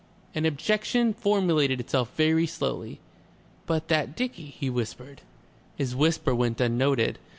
[0.33, 2.99] An objection formulated itself very slowly.
[3.67, 5.21] "But that dicky," he whispered.
[5.75, 7.19] His whisper went unnoted.